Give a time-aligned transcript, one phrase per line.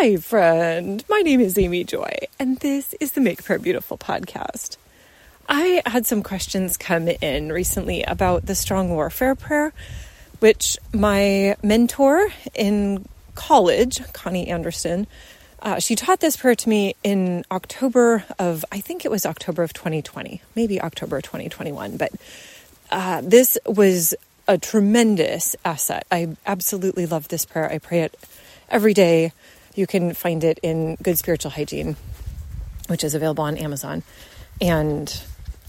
[0.00, 1.02] Hi, friend.
[1.10, 4.76] My name is Amy Joy, and this is the Make Prayer Beautiful podcast.
[5.48, 9.72] I had some questions come in recently about the strong warfare prayer,
[10.38, 15.08] which my mentor in college, Connie Anderson,
[15.62, 19.64] uh, she taught this prayer to me in October of, I think it was October
[19.64, 21.96] of 2020, maybe October 2021.
[21.96, 22.12] But
[22.92, 24.14] uh, this was
[24.46, 26.06] a tremendous asset.
[26.12, 27.68] I absolutely love this prayer.
[27.68, 28.16] I pray it
[28.70, 29.32] every day.
[29.78, 31.94] You can find it in Good Spiritual Hygiene,
[32.88, 34.02] which is available on Amazon.
[34.60, 35.22] And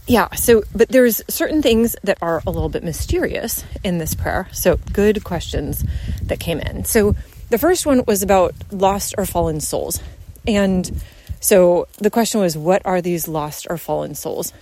[0.07, 4.47] yeah, so, but there's certain things that are a little bit mysterious in this prayer.
[4.51, 5.85] So, good questions
[6.23, 6.85] that came in.
[6.85, 7.15] So,
[7.51, 10.01] the first one was about lost or fallen souls.
[10.47, 11.01] And
[11.39, 14.53] so the question was, what are these lost or fallen souls?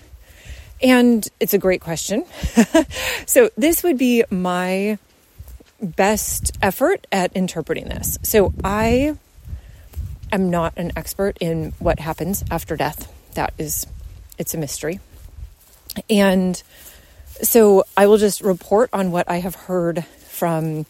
[0.84, 2.26] And it's a great question.
[3.26, 4.98] so, this would be my
[5.82, 8.20] best effort at interpreting this.
[8.24, 9.16] So, I
[10.32, 13.12] am not an expert in what happens after death.
[13.36, 13.86] That is,
[14.38, 15.00] it's a mystery.
[16.10, 16.62] And
[17.42, 20.86] so I will just report on what I have heard from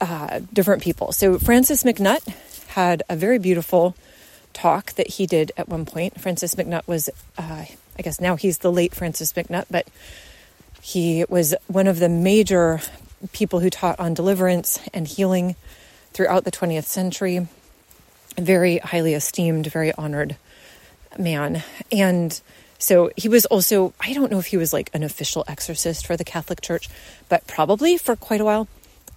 [0.00, 1.12] uh, different people.
[1.12, 2.26] So Francis MacNutt
[2.68, 3.96] had a very beautiful
[4.52, 6.20] talk that he did at one point.
[6.20, 7.64] Francis MacNutt was, uh,
[7.98, 9.86] I guess now he's the late Francis MacNutt, but
[10.80, 12.80] he was one of the major
[13.32, 15.56] people who taught on deliverance and healing
[16.12, 17.46] throughout the 20th century
[18.38, 20.36] very highly esteemed, very honored
[21.18, 21.62] man.
[21.90, 22.38] And
[22.78, 26.16] so he was also, I don't know if he was like an official exorcist for
[26.16, 26.88] the Catholic Church,
[27.28, 28.68] but probably for quite a while.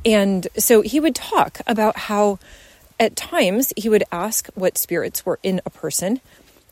[0.06, 2.40] And so he would talk about how
[3.00, 6.22] at times he would ask what spirits were in a person,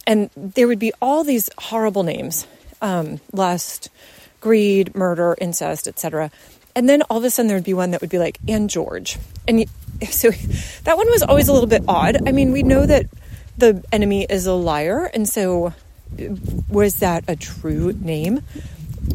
[0.06, 2.48] and there would be all these horrible names
[2.82, 3.90] um, lust,
[4.40, 6.32] greed, murder, incest, etc.
[6.76, 8.70] And then all of a sudden there would be one that would be like, and
[8.70, 9.18] George.
[9.48, 9.66] And
[10.10, 10.30] so
[10.84, 12.28] that one was always a little bit odd.
[12.28, 13.06] I mean, we know that
[13.58, 15.74] the enemy is a liar, and so
[16.70, 18.42] was that a true name?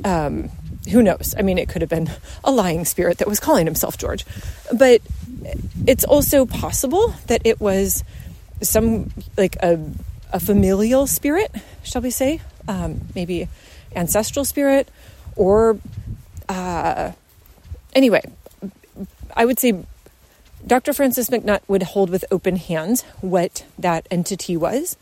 [0.05, 0.51] Um,
[0.91, 1.35] who knows?
[1.39, 2.11] I mean, it could have been
[2.43, 4.25] a lying spirit that was calling himself George,
[4.77, 5.01] but
[5.87, 8.03] it's also possible that it was
[8.63, 9.79] some like a,
[10.33, 12.41] a familial spirit, shall we say?
[12.69, 13.49] Um, maybe
[13.95, 14.89] ancestral spirit,
[15.37, 15.79] or
[16.49, 17.13] uh,
[17.95, 18.23] anyway,
[19.35, 19.85] I would say
[20.67, 20.93] Dr.
[20.93, 24.97] Francis MacNutt would hold with open hands what that entity was,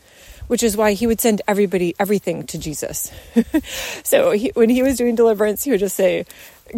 [0.47, 3.11] which is why he would send everybody everything to Jesus.
[4.03, 6.25] so he, when he was doing deliverance, he would just say,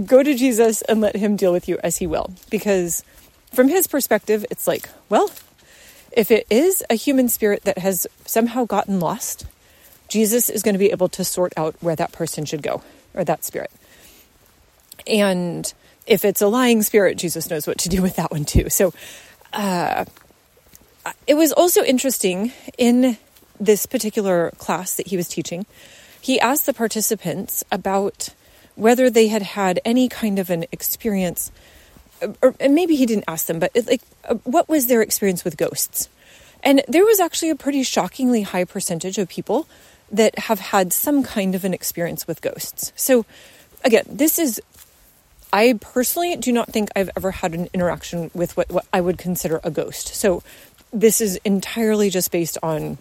[0.06, 2.34] Go to Jesus and let him deal with you as he will.
[2.50, 3.04] Because
[3.54, 5.30] from his perspective, it's like, well,
[6.12, 9.46] if it is a human spirit that has somehow gotten lost,
[10.08, 12.82] Jesus is going to be able to sort out where that person should go
[13.14, 13.72] or that spirit.
[15.06, 15.72] And
[16.06, 18.70] if it's a lying spirit, Jesus knows what to do with that one too.
[18.70, 18.94] So
[19.54, 20.06] uh,
[21.28, 23.18] it was also interesting in
[23.60, 25.66] this particular class that he was teaching.
[26.22, 28.30] He asked the participants about
[28.76, 31.52] whether they had had any kind of an experience,
[32.42, 35.58] or maybe he didn't ask them, but it, like, uh, what was their experience with
[35.58, 36.10] ghosts?
[36.64, 39.68] And there was actually a pretty shockingly high percentage of people
[40.12, 42.94] that have had some kind of an experience with ghosts.
[42.96, 43.26] So,
[43.84, 44.62] again, this is
[45.54, 49.20] I personally do not think I've ever had an interaction with what, what I would
[49.20, 50.08] consider a ghost.
[50.16, 50.42] So
[50.92, 52.98] this is entirely just based on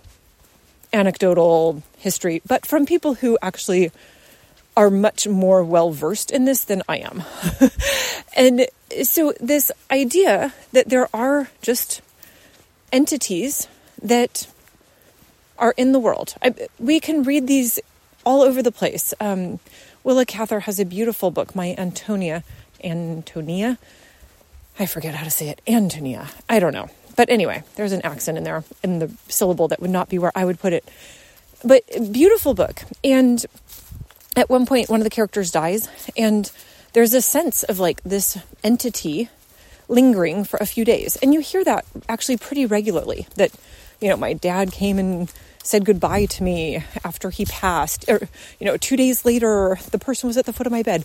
[0.92, 3.90] anecdotal history, but from people who actually
[4.76, 7.22] are much more well versed in this than I am.
[8.36, 8.66] and
[9.02, 12.02] so, this idea that there are just
[12.92, 13.68] entities
[14.02, 14.46] that
[15.58, 17.80] are in the world, I, we can read these
[18.24, 19.12] all over the place.
[19.20, 19.60] Um,
[20.04, 22.42] Willa Cather has a beautiful book, My Antonia.
[22.82, 23.78] Antonia?
[24.78, 25.60] I forget how to say it.
[25.66, 26.28] Antonia.
[26.48, 26.90] I don't know.
[27.14, 30.32] But anyway, there's an accent in there in the syllable that would not be where
[30.34, 30.88] I would put it.
[31.64, 32.82] But beautiful book.
[33.04, 33.44] And
[34.34, 36.50] at one point, one of the characters dies, and
[36.94, 39.28] there's a sense of like this entity
[39.88, 41.16] lingering for a few days.
[41.16, 43.52] And you hear that actually pretty regularly that,
[44.02, 45.32] you know, my dad came and
[45.62, 48.28] said goodbye to me after he passed or
[48.58, 51.04] you know 2 days later the person was at the foot of my bed.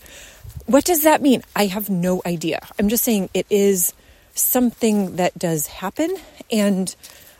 [0.65, 1.43] What does that mean?
[1.55, 2.65] I have no idea.
[2.79, 3.93] I'm just saying it is
[4.33, 6.15] something that does happen.
[6.51, 6.93] And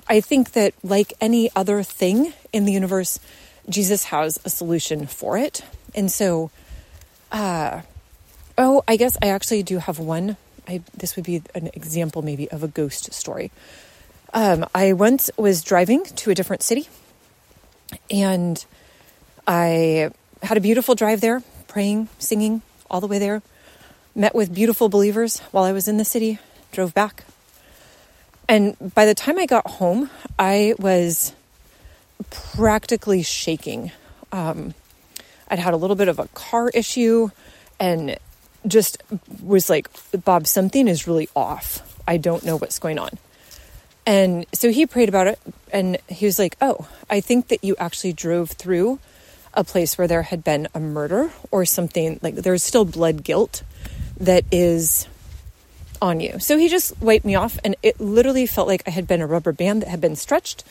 [0.09, 3.19] i think that like any other thing in the universe
[3.67, 5.63] jesus has a solution for it.
[5.95, 6.51] And so
[7.31, 7.81] uh
[8.57, 10.37] oh i guess i actually do have one.
[10.69, 13.51] I, this would be an example maybe of a ghost story
[14.37, 16.87] um, I once was driving to a different city
[18.11, 18.63] and
[19.47, 20.11] I
[20.43, 23.41] had a beautiful drive there, praying, singing all the way there.
[24.13, 26.37] Met with beautiful believers while I was in the city,
[26.71, 27.23] drove back.
[28.47, 31.33] And by the time I got home, I was
[32.29, 33.91] practically shaking.
[34.31, 34.75] Um,
[35.47, 37.31] I'd had a little bit of a car issue
[37.79, 38.19] and
[38.67, 39.01] just
[39.41, 39.89] was like,
[40.23, 41.81] Bob, something is really off.
[42.07, 43.17] I don't know what's going on.
[44.07, 45.37] And so he prayed about it
[45.71, 48.99] and he was like, Oh, I think that you actually drove through
[49.53, 53.63] a place where there had been a murder or something like there's still blood guilt
[54.17, 55.07] that is
[56.01, 56.39] on you.
[56.39, 59.27] So he just wiped me off, and it literally felt like I had been a
[59.27, 60.63] rubber band that had been stretched,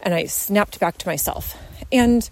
[0.00, 1.56] and I snapped back to myself.
[1.90, 2.28] And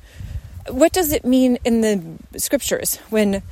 [0.68, 3.42] what does it mean in the scriptures when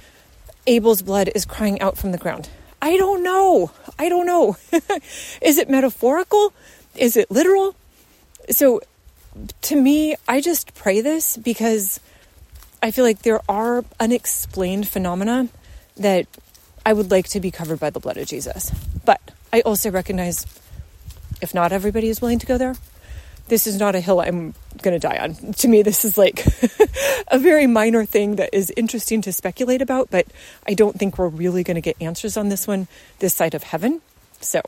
[0.66, 2.50] Abel's blood is crying out from the ground?
[2.82, 3.72] I don't know.
[3.98, 4.56] I don't know.
[5.42, 6.52] is it metaphorical?
[6.96, 7.74] Is it literal?
[8.50, 8.80] So
[9.62, 12.00] to me, I just pray this because
[12.82, 15.48] I feel like there are unexplained phenomena
[15.96, 16.26] that
[16.84, 18.72] I would like to be covered by the blood of Jesus.
[19.04, 19.20] But
[19.52, 20.46] I also recognize
[21.40, 22.74] if not everybody is willing to go there,
[23.48, 25.52] this is not a hill I'm going to die on.
[25.54, 26.46] To me, this is like
[27.28, 30.26] a very minor thing that is interesting to speculate about, but
[30.66, 32.86] I don't think we're really going to get answers on this one
[33.18, 34.00] this side of heaven.
[34.40, 34.62] So,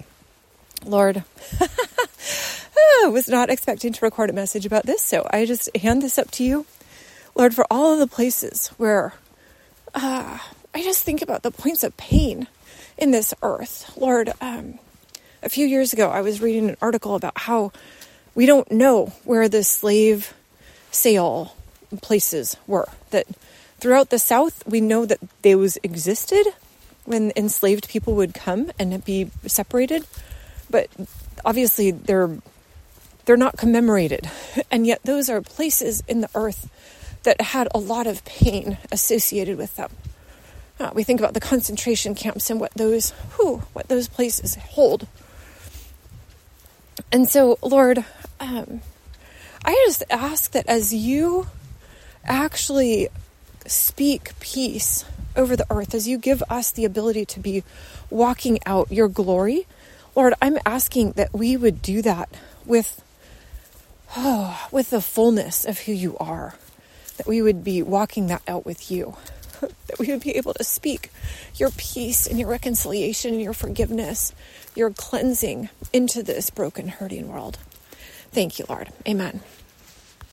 [0.85, 1.23] Lord,
[2.77, 6.19] I was not expecting to record a message about this, so I just hand this
[6.19, 6.67] up to you.
[7.35, 9.15] Lord, for all of the places where
[9.95, 10.39] uh,
[10.75, 12.47] I just think about the points of pain
[12.97, 13.93] in this earth.
[13.97, 14.79] Lord, um,
[15.43, 17.73] a few years ago, I was reading an article about how
[18.35, 20.33] we don't know where the slave
[20.91, 21.55] sale
[22.01, 22.89] places were.
[23.11, 23.27] That
[23.79, 26.47] throughout the South, we know that those existed
[27.05, 30.07] when enslaved people would come and be separated,
[30.71, 30.89] but
[31.45, 32.39] obviously they're
[33.25, 34.29] they're not commemorated,
[34.71, 36.71] and yet those are places in the earth
[37.23, 39.91] that had a lot of pain associated with them.
[40.81, 45.07] Uh, we think about the concentration camps and what those, whew, what those places hold.
[47.13, 48.05] And so, Lord,
[48.41, 48.81] um,
[49.65, 51.47] I just ask that as you
[52.25, 53.09] actually
[53.67, 55.05] speak peace
[55.37, 57.63] over the earth, as you give us the ability to be
[58.11, 59.67] walking out your glory,
[60.17, 62.29] Lord, I'm asking that we would do that
[62.67, 63.02] with,
[64.17, 66.55] oh, with the fullness of who you are,
[67.17, 69.17] that we would be walking that out with you.
[69.61, 71.11] that we would be able to speak
[71.57, 74.33] your peace and your reconciliation and your forgiveness,
[74.75, 77.59] your cleansing into this broken, hurting world.
[78.33, 78.89] Thank you, Lord.
[79.07, 79.41] Amen.